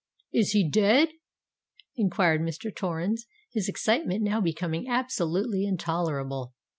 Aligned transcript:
"Is 0.33 0.53
he 0.53 0.67
dead?" 0.67 1.09
enquired 1.95 2.41
Mr. 2.41 2.75
Torrens, 2.75 3.27
his 3.51 3.69
excitement 3.69 4.23
now 4.23 4.41
becoming 4.41 4.89
absolutely 4.89 5.63
intolerable. 5.63 6.55